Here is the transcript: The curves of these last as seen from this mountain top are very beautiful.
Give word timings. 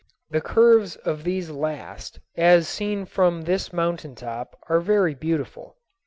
The 0.31 0.41
curves 0.41 0.95
of 0.95 1.23
these 1.23 1.51
last 1.51 2.19
as 2.35 2.67
seen 2.67 3.05
from 3.05 3.43
this 3.43 3.71
mountain 3.71 4.15
top 4.15 4.57
are 4.67 4.79
very 4.79 5.13
beautiful. 5.13 5.75